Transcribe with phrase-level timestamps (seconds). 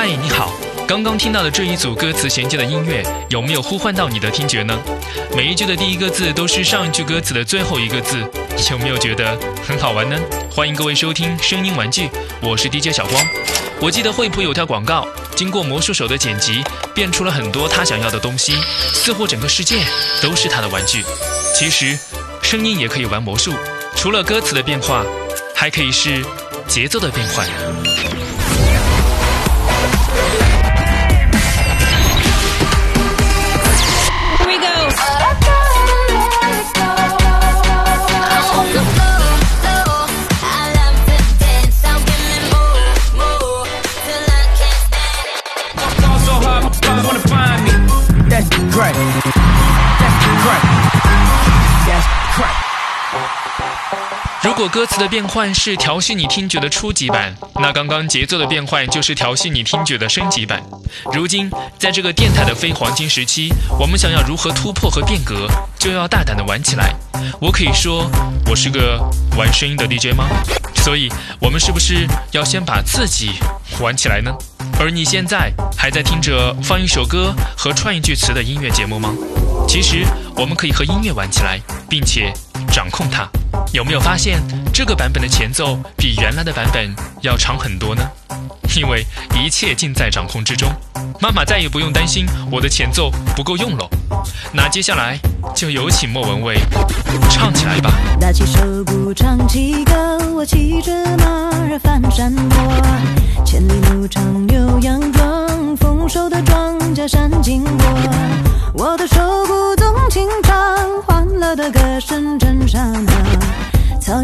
[0.00, 0.54] 嗨，你好
[0.86, 4.78] 刚刚听到的这一组歌词衔接的音乐，有没有呼唤到你的听觉呢？
[5.34, 8.18] 每一句的第一个字都是上一句歌词的最后一个字，
[8.70, 10.16] 有没有觉得很好玩呢？
[10.48, 12.08] 欢迎各位收听声音玩具，
[12.40, 13.20] 我是 DJ 小光。
[13.80, 16.62] 我记得惠普有条广告，经过魔术手的剪辑，
[16.94, 18.54] 变出了很多他想要的东西，
[18.94, 19.80] 似乎整个世界
[20.22, 21.02] 都是他的玩具。
[21.58, 21.98] 其实，
[22.40, 23.52] 声音也可以玩魔术，
[23.96, 25.04] 除了歌词的变化，
[25.56, 26.24] 还可以是
[26.68, 27.48] 节奏的变换。
[54.58, 60.60] 如果歌词的变换是调戏你听觉的初级版，那刚刚节奏的变换就是调戏你听觉的升级版。
[61.12, 65.46] 如今，在这个电台的非黄金时期，我们想要如何突破和变革，
[65.78, 66.92] 就要大胆的玩起来。
[67.40, 68.10] 我可以说，
[68.50, 69.00] 我是个
[69.36, 70.24] 玩声音的 DJ 吗？
[70.82, 71.08] 所以，
[71.40, 73.34] 我们是不是要先把自己
[73.78, 74.32] 玩起来呢？
[74.80, 79.14] 而你现在还在听着放一首歌和串一句词的音乐节目吗？
[79.68, 82.32] 其实，我们可以和音乐玩起来，并且
[82.72, 83.24] 掌控它。
[83.72, 84.40] 有没有发现
[84.72, 88.02] 这个版本的前奏比原来的版本要长很多呢？
[88.76, 89.04] 因为
[89.34, 90.70] 一切尽在掌控之中，
[91.20, 93.88] 妈妈再也不用担心我的前奏不够用了。
[94.52, 95.18] 那接下来
[95.54, 96.58] 就有请莫文蔚
[97.30, 97.90] 唱起来吧。
[98.20, 104.77] 拿起手鼓，唱起歌，我骑着马儿翻山坡，千里路长牛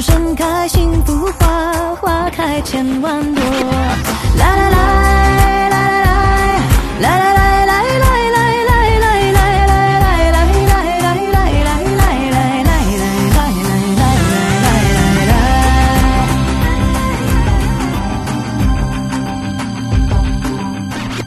[0.00, 3.44] 盛开幸福花，花开千万朵，
[4.38, 7.76] 来来来来来来来来。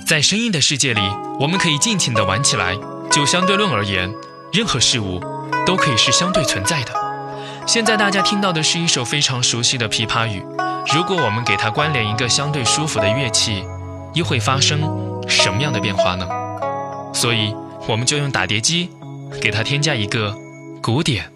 [0.06, 1.01] 在声音的世界里，
[1.40, 2.75] 我们可以尽情的玩起来。
[3.12, 4.12] 就相对论而言，
[4.51, 5.22] 任何事物
[5.68, 6.98] 都可以是相对存在的。
[7.72, 10.44] 现在大家听到的是一首非常熟悉的琵琶语。
[10.91, 13.63] 如果我们给它关联一个相对舒服的乐器，
[14.16, 14.81] 又会发生
[15.28, 16.28] 什么样的变化呢？
[17.13, 17.53] 所以，
[17.88, 18.90] 我们就用打碟机
[19.40, 20.35] 给它添加一个
[20.81, 21.31] 鼓点。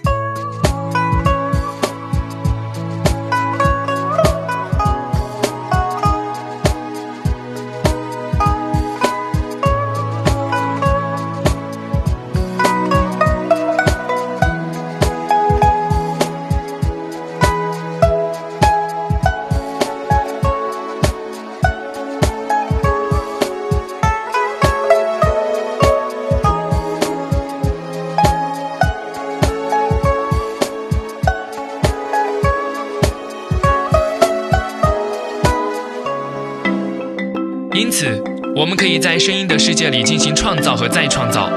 [37.73, 38.22] 因此，
[38.56, 41.50] 我们可以在声音的世界里进行创造和再创造。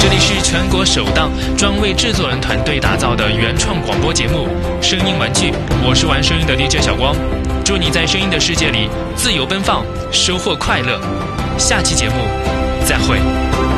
[0.00, 4.48] 这里是全国首档专为制作人团队打造的原创广播节目
[4.82, 5.50] 《声音玩具》，
[5.86, 7.14] 我是玩声音的 DJ 小光。
[7.62, 10.98] 祝你在声音的世界里自由奔放，收获快乐。
[11.58, 12.14] 下期节目
[12.86, 13.75] 再会。